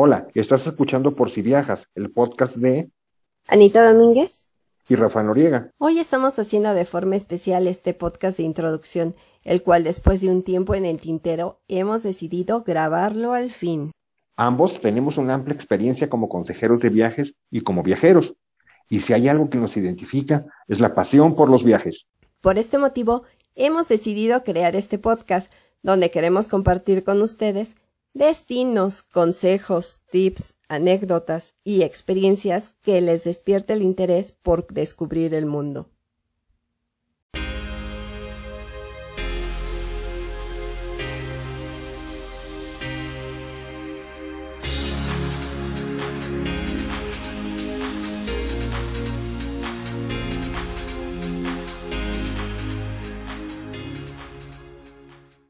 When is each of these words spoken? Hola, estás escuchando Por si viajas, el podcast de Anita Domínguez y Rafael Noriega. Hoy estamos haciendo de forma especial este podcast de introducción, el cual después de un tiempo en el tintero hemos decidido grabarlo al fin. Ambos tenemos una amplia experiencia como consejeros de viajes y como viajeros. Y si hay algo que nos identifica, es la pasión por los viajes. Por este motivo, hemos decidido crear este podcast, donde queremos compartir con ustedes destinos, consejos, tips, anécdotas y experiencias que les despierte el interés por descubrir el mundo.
Hola, 0.00 0.28
estás 0.34 0.64
escuchando 0.64 1.16
Por 1.16 1.28
si 1.28 1.42
viajas, 1.42 1.88
el 1.96 2.12
podcast 2.12 2.54
de 2.54 2.92
Anita 3.48 3.84
Domínguez 3.84 4.48
y 4.88 4.94
Rafael 4.94 5.26
Noriega. 5.26 5.72
Hoy 5.76 5.98
estamos 5.98 6.38
haciendo 6.38 6.72
de 6.72 6.84
forma 6.84 7.16
especial 7.16 7.66
este 7.66 7.94
podcast 7.94 8.38
de 8.38 8.44
introducción, 8.44 9.16
el 9.44 9.64
cual 9.64 9.82
después 9.82 10.20
de 10.20 10.28
un 10.28 10.44
tiempo 10.44 10.76
en 10.76 10.84
el 10.84 11.00
tintero 11.00 11.58
hemos 11.66 12.04
decidido 12.04 12.62
grabarlo 12.62 13.32
al 13.32 13.50
fin. 13.50 13.90
Ambos 14.36 14.80
tenemos 14.80 15.18
una 15.18 15.34
amplia 15.34 15.56
experiencia 15.56 16.08
como 16.08 16.28
consejeros 16.28 16.78
de 16.78 16.90
viajes 16.90 17.34
y 17.50 17.62
como 17.62 17.82
viajeros. 17.82 18.36
Y 18.88 19.00
si 19.00 19.14
hay 19.14 19.26
algo 19.26 19.50
que 19.50 19.58
nos 19.58 19.76
identifica, 19.76 20.46
es 20.68 20.78
la 20.78 20.94
pasión 20.94 21.34
por 21.34 21.50
los 21.50 21.64
viajes. 21.64 22.06
Por 22.40 22.56
este 22.56 22.78
motivo, 22.78 23.24
hemos 23.56 23.88
decidido 23.88 24.44
crear 24.44 24.76
este 24.76 24.96
podcast, 25.00 25.52
donde 25.82 26.12
queremos 26.12 26.46
compartir 26.46 27.02
con 27.02 27.20
ustedes 27.20 27.74
destinos, 28.14 29.02
consejos, 29.02 30.00
tips, 30.10 30.54
anécdotas 30.68 31.54
y 31.64 31.82
experiencias 31.82 32.72
que 32.82 33.00
les 33.00 33.24
despierte 33.24 33.72
el 33.72 33.82
interés 33.82 34.32
por 34.32 34.66
descubrir 34.66 35.34
el 35.34 35.46
mundo. 35.46 35.90